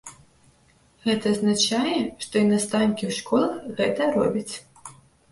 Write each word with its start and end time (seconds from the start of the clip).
Гэта 1.07 1.25
азначае, 1.35 1.99
што 2.25 2.33
і 2.41 2.45
настаўнікі 2.51 3.05
ў 3.09 3.17
школах 3.19 3.53
гэта 3.81 4.07
робяць. 4.17 4.55